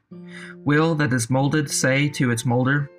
Will 0.58 0.96
that 0.96 1.14
is 1.14 1.30
molded 1.30 1.72
say 1.72 2.10
to 2.10 2.30
its 2.30 2.46
molder, 2.46 2.92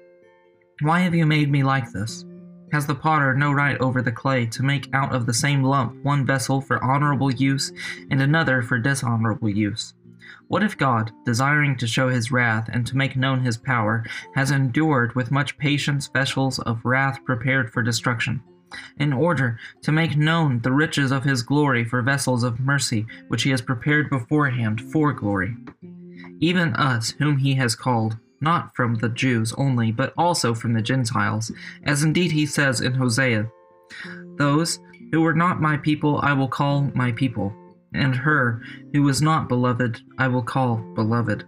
Why 0.81 1.01
have 1.01 1.15
you 1.15 1.27
made 1.27 1.51
me 1.51 1.63
like 1.63 1.93
this? 1.93 2.25
Has 2.73 2.87
the 2.87 2.95
potter 2.95 3.35
no 3.35 3.53
right 3.53 3.79
over 3.83 4.01
the 4.01 4.11
clay 4.11 4.47
to 4.47 4.63
make 4.63 4.89
out 4.95 5.15
of 5.15 5.27
the 5.27 5.35
same 5.35 5.63
lump 5.63 6.03
one 6.03 6.25
vessel 6.25 6.63
for 6.63 6.83
honorable 6.83 7.31
use 7.31 7.71
and 8.11 8.23
another 8.23 8.63
for 8.63 8.79
dishonorable 8.79 9.51
use? 9.51 9.93
What 10.49 10.63
if 10.63 10.77
God, 10.77 11.13
desiring 11.25 11.77
to 11.77 11.87
show 11.87 12.09
his 12.09 12.31
wrath 12.31 12.69
and 12.73 12.87
to 12.87 12.97
make 12.97 13.17
known 13.17 13.41
his 13.41 13.57
power, 13.57 14.05
has 14.35 14.51
endured 14.51 15.15
with 15.15 15.31
much 15.31 15.59
patience 15.59 16.09
vessels 16.09 16.59
of 16.61 16.85
wrath 16.85 17.25
prepared 17.25 17.73
for 17.73 17.83
destruction? 17.83 18.43
in 18.99 19.13
order 19.13 19.59
to 19.83 19.93
make 19.93 20.17
known 20.17 20.61
the 20.61 20.73
riches 20.73 21.11
of 21.11 21.25
his 21.25 21.43
glory 21.43 21.85
for 21.85 22.03
vessels 22.03 22.43
of 22.43 22.61
mercy, 22.61 23.07
which 23.29 23.43
he 23.43 23.51
has 23.51 23.61
prepared 23.61 24.11
beforehand 24.11 24.81
for 24.93 25.13
glory. 25.13 25.55
Even 26.41 26.75
us, 26.75 27.11
whom 27.19 27.39
he 27.39 27.55
has 27.55 27.75
called, 27.75 28.17
not 28.41 28.75
from 28.75 28.97
the 28.97 29.09
Jews 29.09 29.53
only, 29.57 29.93
but 29.93 30.13
also 30.19 30.55
from 30.55 30.73
the 30.73 30.83
Gentiles, 30.83 31.53
as 31.85 32.03
indeed 32.03 32.33
he 32.33 32.47
says 32.47 32.81
in 32.81 32.95
Hosea 32.95 33.49
Those 34.37 34.81
who 35.13 35.21
were 35.21 35.35
not 35.35 35.61
my 35.61 35.77
people 35.77 36.19
I 36.23 36.33
will 36.33 36.49
call 36.49 36.91
my 36.95 37.13
people, 37.13 37.55
and 37.95 38.15
her 38.15 38.63
who 38.93 39.03
was 39.03 39.23
not 39.23 39.49
beloved 39.49 40.01
I 40.19 40.29
will 40.29 40.43
call 40.43 40.77
beloved. 40.95 41.45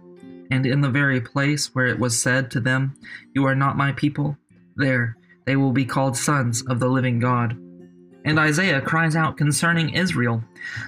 And 0.51 0.65
in 0.65 0.81
the 0.81 0.89
very 0.89 1.19
place 1.19 1.73
where 1.73 1.87
it 1.87 1.99
was 1.99 2.19
said 2.19 2.51
to 2.51 2.59
them, 2.59 2.95
You 3.33 3.45
are 3.45 3.55
not 3.55 3.77
my 3.77 3.91
people, 3.93 4.37
there 4.75 5.17
they 5.45 5.55
will 5.55 5.71
be 5.71 5.85
called 5.85 6.17
sons 6.17 6.63
of 6.67 6.79
the 6.79 6.87
living 6.87 7.19
God. 7.19 7.57
And 8.25 8.39
Isaiah 8.39 8.81
cries 8.81 9.15
out 9.15 9.37
concerning 9.37 9.89
Israel 9.89 10.43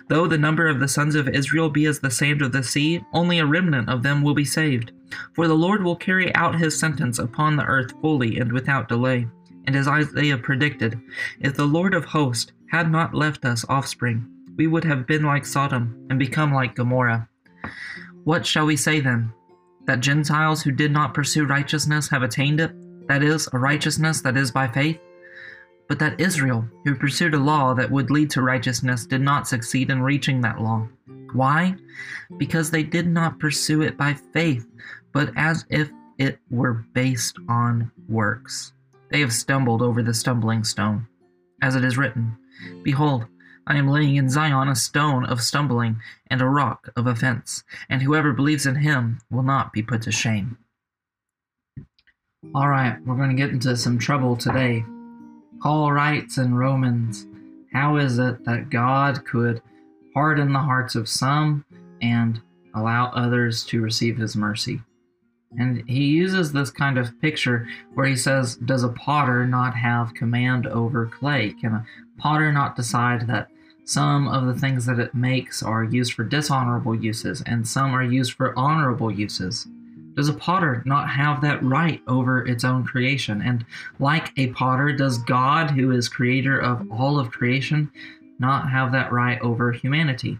Though 0.07 0.25
the 0.27 0.39
number 0.39 0.67
of 0.67 0.79
the 0.79 0.87
sons 0.87 1.13
of 1.13 1.29
Israel 1.29 1.69
be 1.69 1.85
as 1.85 1.99
the 1.99 2.09
sand 2.09 2.41
of 2.41 2.51
the 2.51 2.63
sea, 2.63 3.03
only 3.13 3.37
a 3.39 3.45
remnant 3.45 3.89
of 3.89 4.01
them 4.01 4.23
will 4.23 4.33
be 4.33 4.45
saved. 4.45 4.91
For 5.35 5.47
the 5.47 5.53
Lord 5.53 5.83
will 5.83 5.95
carry 5.95 6.33
out 6.33 6.55
his 6.55 6.77
sentence 6.79 7.19
upon 7.19 7.55
the 7.55 7.65
earth 7.65 7.93
fully 8.01 8.39
and 8.39 8.51
without 8.51 8.89
delay. 8.89 9.27
And 9.65 9.75
as 9.75 9.87
Isaiah 9.87 10.37
predicted, 10.37 10.99
if 11.39 11.55
the 11.55 11.65
Lord 11.65 11.93
of 11.93 12.05
hosts 12.05 12.51
had 12.71 12.91
not 12.91 13.13
left 13.13 13.45
us 13.45 13.65
offspring, 13.69 14.27
we 14.57 14.67
would 14.67 14.83
have 14.83 15.07
been 15.07 15.23
like 15.23 15.45
Sodom 15.45 16.07
and 16.09 16.19
become 16.19 16.53
like 16.53 16.75
Gomorrah. 16.75 17.29
What 18.23 18.45
shall 18.45 18.65
we 18.65 18.75
say 18.75 18.99
then? 18.99 19.31
That 19.85 20.01
Gentiles 20.01 20.61
who 20.61 20.71
did 20.71 20.91
not 20.91 21.13
pursue 21.13 21.45
righteousness 21.45 22.09
have 22.09 22.23
attained 22.23 22.59
it? 22.59 22.71
that 23.07 23.23
is, 23.23 23.49
a 23.53 23.57
righteousness 23.57 24.21
that 24.21 24.37
is 24.37 24.51
by 24.51 24.67
faith, 24.67 24.99
but 25.87 25.99
that 25.99 26.19
Israel, 26.19 26.67
who 26.83 26.95
pursued 26.95 27.33
a 27.33 27.39
law 27.39 27.73
that 27.73 27.89
would 27.89 28.11
lead 28.11 28.29
to 28.31 28.41
righteousness, 28.41 29.05
did 29.05 29.21
not 29.21 29.47
succeed 29.47 29.89
in 29.89 30.01
reaching 30.01 30.41
that 30.41 30.61
law. 30.61 30.87
Why? 31.33 31.75
Because 32.37 32.69
they 32.69 32.83
did 32.83 33.07
not 33.07 33.39
pursue 33.39 33.81
it 33.81 33.97
by 33.97 34.13
faith, 34.33 34.67
but 35.13 35.31
as 35.37 35.65
if 35.69 35.89
it 36.17 36.39
were 36.49 36.85
based 36.93 37.37
on 37.47 37.91
works. 38.09 38.73
They 39.09 39.21
have 39.21 39.33
stumbled 39.33 39.81
over 39.81 40.03
the 40.03 40.13
stumbling 40.13 40.63
stone. 40.63 41.07
As 41.61 41.75
it 41.75 41.83
is 41.83 41.97
written, 41.97 42.37
Behold, 42.83 43.25
I 43.69 43.75
am 43.75 43.89
laying 43.89 44.15
in 44.15 44.29
Zion 44.29 44.69
a 44.69 44.75
stone 44.77 45.25
of 45.25 45.41
stumbling 45.41 45.99
and 46.27 46.41
a 46.41 46.45
rock 46.45 46.89
of 46.95 47.05
offense, 47.05 47.65
and 47.89 48.01
whoever 48.01 48.31
believes 48.31 48.65
in 48.65 48.75
him 48.75 49.19
will 49.29 49.43
not 49.43 49.73
be 49.73 49.83
put 49.83 50.03
to 50.03 50.11
shame. 50.11 50.57
All 52.55 52.69
right, 52.69 52.97
we're 53.05 53.17
going 53.17 53.29
to 53.29 53.35
get 53.35 53.49
into 53.49 53.75
some 53.75 53.99
trouble 53.99 54.37
today. 54.37 54.85
Paul 55.61 55.91
writes 55.91 56.37
in 56.37 56.55
Romans, 56.55 57.27
How 57.73 57.97
is 57.97 58.19
it 58.19 58.45
that 58.45 58.69
God 58.69 59.25
could 59.25 59.61
harden 60.13 60.53
the 60.53 60.59
hearts 60.59 60.95
of 60.95 61.09
some 61.09 61.65
and 62.01 62.39
allow 62.73 63.07
others 63.07 63.65
to 63.65 63.81
receive 63.81 64.17
his 64.17 64.37
mercy? 64.37 64.79
And 65.59 65.83
he 65.89 66.05
uses 66.05 66.53
this 66.53 66.69
kind 66.69 66.97
of 66.97 67.19
picture 67.19 67.67
where 67.95 68.05
he 68.05 68.15
says, 68.15 68.55
Does 68.55 68.85
a 68.85 68.89
potter 68.89 69.45
not 69.45 69.75
have 69.75 70.13
command 70.13 70.67
over 70.67 71.05
clay? 71.07 71.53
Can 71.59 71.73
a 71.73 71.85
potter 72.17 72.53
not 72.53 72.77
decide 72.77 73.27
that 73.27 73.49
some 73.87 74.27
of 74.27 74.45
the 74.45 74.53
things 74.53 74.85
that 74.85 74.99
it 74.99 75.15
makes 75.15 75.63
are 75.63 75.85
used 75.85 76.11
for 76.11 76.25
dishonorable 76.25 76.93
uses 76.93 77.41
and 77.45 77.65
some 77.65 77.93
are 77.93 78.03
used 78.03 78.33
for 78.33 78.57
honorable 78.59 79.09
uses? 79.09 79.65
Does 80.13 80.27
a 80.27 80.33
potter 80.33 80.83
not 80.85 81.09
have 81.09 81.39
that 81.41 81.63
right 81.63 82.01
over 82.05 82.45
its 82.45 82.65
own 82.65 82.83
creation? 82.83 83.41
And 83.41 83.65
like 83.99 84.33
a 84.37 84.47
potter, 84.47 84.91
does 84.91 85.19
God, 85.19 85.71
who 85.71 85.91
is 85.91 86.09
creator 86.09 86.59
of 86.59 86.85
all 86.91 87.17
of 87.17 87.31
creation, 87.31 87.89
not 88.39 88.69
have 88.69 88.91
that 88.91 89.13
right 89.13 89.39
over 89.41 89.71
humanity? 89.71 90.37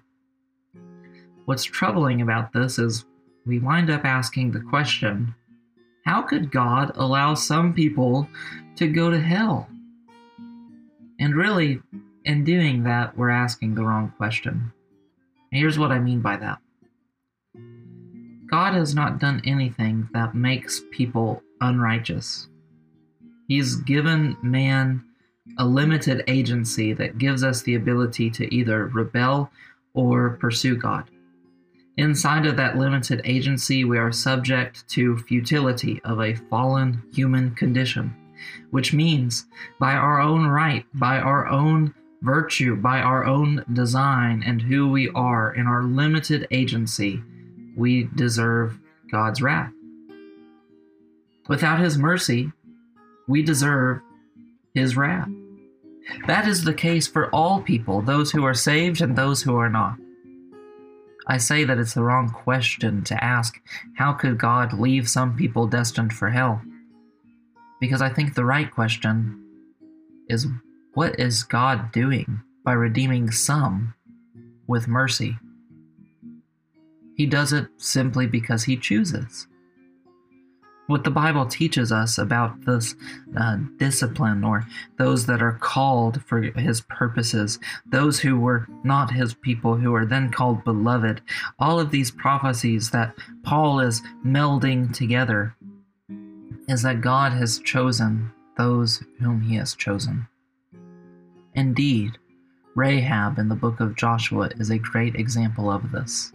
What's 1.46 1.64
troubling 1.64 2.22
about 2.22 2.52
this 2.52 2.78
is 2.78 3.06
we 3.46 3.60
wind 3.60 3.90
up 3.90 4.04
asking 4.04 4.52
the 4.52 4.60
question 4.60 5.34
how 6.04 6.22
could 6.22 6.52
God 6.52 6.92
allow 6.96 7.34
some 7.34 7.74
people 7.74 8.28
to 8.76 8.88
go 8.88 9.10
to 9.10 9.20
hell? 9.20 9.70
And 11.20 11.34
really, 11.34 11.82
in 12.28 12.44
doing 12.44 12.84
that, 12.84 13.18
we're 13.18 13.30
asking 13.30 13.74
the 13.74 13.84
wrong 13.84 14.14
question. 14.18 14.74
here's 15.52 15.80
what 15.80 15.92
I 15.92 16.00
mean 16.00 16.20
by 16.22 16.36
that 16.38 16.60
God 18.50 18.74
has 18.74 18.94
not 18.94 19.20
done 19.20 19.42
anything 19.46 20.10
that 20.14 20.36
makes 20.36 20.82
people 20.92 21.42
unrighteous. 21.62 22.50
He's 23.48 23.78
given 23.78 24.38
man 24.42 25.04
a 25.58 25.66
limited 25.66 26.24
agency 26.28 26.92
that 26.94 27.18
gives 27.18 27.44
us 27.44 27.62
the 27.62 27.76
ability 27.76 28.30
to 28.32 28.54
either 28.54 28.88
rebel 28.88 29.50
or 29.94 30.32
pursue 30.42 30.76
God. 30.76 31.10
Inside 31.96 32.46
of 32.46 32.58
that 32.58 32.78
limited 32.78 33.22
agency, 33.24 33.86
we 33.86 33.98
are 33.98 34.12
subject 34.12 34.88
to 34.90 35.18
futility 35.18 36.02
of 36.04 36.22
a 36.22 36.36
fallen 36.36 37.02
human 37.14 37.56
condition, 37.56 38.14
which 38.72 38.94
means 38.94 39.46
by 39.80 39.94
our 39.94 40.20
own 40.20 40.46
right, 40.46 40.86
by 40.94 41.20
our 41.20 41.48
own 41.48 41.94
virtue, 42.22 42.76
by 42.76 43.00
our 43.00 43.26
own 43.26 43.64
design 43.74 44.44
and 44.46 44.62
who 44.62 44.90
we 44.90 45.10
are 45.10 45.54
in 45.54 45.68
our 45.68 45.84
limited 45.84 46.48
agency, 46.52 47.22
we 47.76 48.10
deserve 48.16 48.80
God's 49.12 49.42
wrath. 49.42 49.72
Without 51.48 51.80
His 51.80 51.98
mercy, 51.98 52.52
we 53.28 53.42
deserve 53.42 54.02
His 54.74 54.98
wrath. 54.98 55.30
That 56.26 56.48
is 56.48 56.64
the 56.64 56.74
case 56.74 57.08
for 57.08 57.30
all 57.34 57.62
people, 57.62 58.02
those 58.02 58.32
who 58.32 58.46
are 58.46 58.54
saved 58.54 59.02
and 59.02 59.16
those 59.16 59.42
who 59.42 59.56
are 59.58 59.70
not. 59.70 59.98
I 61.28 61.38
say 61.38 61.66
that 61.66 61.78
it's 61.78 61.94
the 61.94 62.04
wrong 62.04 62.30
question 62.30 63.04
to 63.04 63.24
ask 63.24 63.60
how 63.98 64.14
could 64.14 64.38
God 64.38 64.72
leave 64.72 65.10
some 65.10 65.36
people 65.36 65.68
destined 65.68 66.14
for 66.14 66.30
hell? 66.30 66.62
Because 67.82 68.02
I 68.02 68.10
think 68.10 68.34
the 68.34 68.46
right 68.46 68.72
question 68.72 69.44
is 70.30 70.48
what 70.98 71.20
is 71.20 71.44
God 71.44 71.92
doing 71.92 72.42
by 72.66 72.72
redeeming 72.72 73.30
some 73.30 73.94
with 74.66 74.88
mercy? 74.88 75.38
He 77.16 77.28
does 77.28 77.54
it 77.54 77.68
simply 77.78 78.26
because 78.26 78.64
he 78.64 78.76
chooses. 78.76 79.46
What 80.88 81.04
the 81.04 81.12
Bible 81.12 81.46
teaches 81.46 81.92
us 81.92 82.18
about 82.18 82.66
this 82.66 82.96
uh, 83.40 83.58
discipline, 83.78 84.44
or 84.44 84.66
those 84.98 85.28
that 85.28 85.40
are 85.40 85.60
called 85.62 86.24
for 86.24 86.42
his 86.42 86.82
purposes, 86.82 87.60
those 87.86 88.20
who 88.20 88.40
were 88.40 88.68
not 88.84 89.12
his 89.12 89.36
people, 89.36 89.76
who 89.76 89.94
are 89.94 90.06
then 90.08 90.32
called 90.32 90.64
beloved, 90.64 91.22
all 91.60 91.80
of 91.80 91.92
these 91.92 92.10
prophecies 92.10 92.90
that 92.90 93.16
Paul 93.44 93.82
is 93.82 94.02
melding 94.26 94.92
together, 94.92 95.56
is 96.68 96.82
that 96.82 97.02
God 97.02 97.34
has 97.34 97.60
chosen 97.60 98.32
those 98.58 99.04
whom 99.20 99.42
he 99.42 99.58
has 99.58 99.76
chosen. 99.76 100.28
Indeed, 101.58 102.18
Rahab 102.76 103.40
in 103.40 103.50
the 103.50 103.56
book 103.56 103.82
of 103.82 103.98
Joshua 103.98 104.50
is 104.58 104.70
a 104.70 104.78
great 104.78 105.16
example 105.16 105.70
of 105.70 105.92
this. 105.92 106.32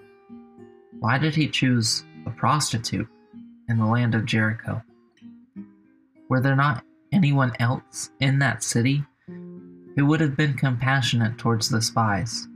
Why 0.98 1.16
did 1.16 1.34
he 1.34 1.48
choose 1.48 2.04
a 2.26 2.30
prostitute 2.30 3.08
in 3.68 3.78
the 3.78 3.86
land 3.86 4.14
of 4.14 4.26
Jericho? 4.26 4.82
were 6.32 6.40
there 6.40 6.56
not 6.56 6.82
anyone 7.12 7.52
else 7.60 8.10
in 8.18 8.38
that 8.38 8.62
city 8.62 9.04
who 9.26 10.06
would 10.06 10.18
have 10.18 10.34
been 10.34 10.54
compassionate 10.54 11.36
towards 11.36 11.68
the 11.68 11.82
spies? 11.82 12.48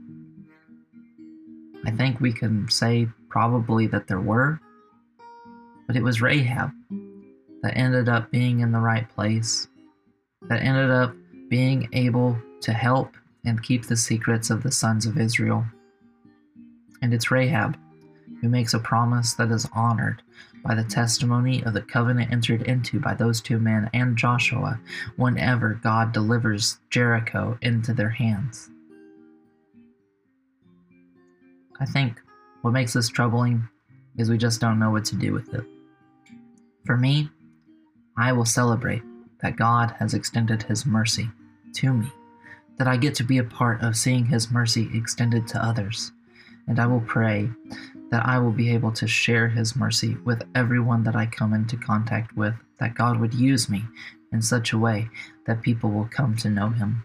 I 1.85 1.91
think 1.91 2.19
we 2.19 2.33
can 2.33 2.67
say 2.69 3.07
probably 3.29 3.85
that 3.85 4.07
there 4.07 4.19
were, 4.19 4.59
but 5.85 5.95
it 5.95 6.01
was 6.01 6.23
Rahab 6.23 6.71
that 7.61 7.77
ended 7.77 8.09
up 8.09 8.31
being 8.31 8.61
in 8.61 8.71
the 8.71 8.79
right 8.79 9.07
place, 9.09 9.67
that 10.49 10.63
ended 10.63 10.89
up 10.89 11.15
being 11.47 11.87
able 11.93 12.35
to 12.61 12.73
help 12.73 13.15
and 13.45 13.63
keep 13.63 13.85
the 13.85 13.97
secrets 13.97 14.49
of 14.49 14.63
the 14.63 14.71
sons 14.71 15.05
of 15.05 15.17
Israel. 15.17 15.65
And 17.01 17.13
it's 17.13 17.31
Rahab 17.31 17.77
who 18.41 18.49
makes 18.49 18.73
a 18.73 18.79
promise 18.79 19.33
that 19.33 19.51
is 19.51 19.67
honored 19.73 20.21
by 20.63 20.75
the 20.75 20.83
testimony 20.83 21.63
of 21.63 21.73
the 21.73 21.81
covenant 21.81 22.31
entered 22.31 22.63
into 22.63 22.99
by 22.99 23.13
those 23.13 23.41
two 23.41 23.59
men 23.59 23.89
and 23.93 24.17
Joshua 24.17 24.79
whenever 25.15 25.79
God 25.81 26.11
delivers 26.11 26.77
Jericho 26.89 27.57
into 27.61 27.93
their 27.93 28.09
hands. 28.09 28.69
I 31.79 31.85
think 31.85 32.19
what 32.61 32.71
makes 32.71 32.93
this 32.93 33.09
troubling 33.09 33.67
is 34.17 34.29
we 34.29 34.37
just 34.37 34.59
don't 34.59 34.79
know 34.79 34.89
what 34.89 35.05
to 35.05 35.15
do 35.15 35.31
with 35.31 35.53
it. 35.53 35.63
For 36.85 36.97
me, 36.97 37.29
I 38.17 38.33
will 38.33 38.45
celebrate 38.45 39.03
that 39.41 39.57
God 39.57 39.93
has 39.99 40.13
extended 40.13 40.63
His 40.63 40.85
mercy 40.85 41.29
to 41.75 41.93
me, 41.93 42.11
that 42.77 42.87
I 42.87 42.97
get 42.97 43.15
to 43.15 43.23
be 43.23 43.37
a 43.39 43.43
part 43.43 43.81
of 43.83 43.95
seeing 43.95 44.25
His 44.25 44.51
mercy 44.51 44.89
extended 44.93 45.47
to 45.47 45.63
others, 45.63 46.11
and 46.67 46.79
I 46.79 46.85
will 46.85 47.01
pray 47.01 47.49
that 48.11 48.25
I 48.25 48.39
will 48.39 48.51
be 48.51 48.71
able 48.71 48.91
to 48.93 49.07
share 49.07 49.47
His 49.47 49.75
mercy 49.75 50.15
with 50.23 50.43
everyone 50.55 51.03
that 51.03 51.15
I 51.15 51.25
come 51.25 51.53
into 51.53 51.77
contact 51.77 52.35
with, 52.37 52.53
that 52.79 52.95
God 52.95 53.19
would 53.19 53.33
use 53.33 53.69
me 53.69 53.83
in 54.31 54.41
such 54.41 54.73
a 54.73 54.77
way 54.77 55.09
that 55.45 55.61
people 55.61 55.89
will 55.89 56.07
come 56.11 56.35
to 56.37 56.49
know 56.49 56.69
Him. 56.69 57.03